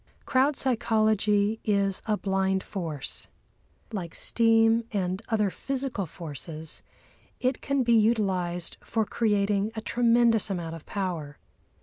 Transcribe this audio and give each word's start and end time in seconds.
Crowd 0.25 0.55
psychology 0.55 1.59
is 1.63 2.01
a 2.07 2.17
blind 2.17 2.63
force. 2.63 3.27
Like 3.93 4.15
steam 4.15 4.83
and 4.91 5.21
other 5.29 5.51
physical 5.51 6.07
forces, 6.07 6.81
it 7.39 7.61
can 7.61 7.83
be 7.83 7.93
utilised 7.93 8.79
for 8.83 9.05
creating 9.05 9.71
a 9.75 9.81
tremendous 9.81 10.49
amount 10.49 10.73
of 10.75 10.87
power. 10.87 11.37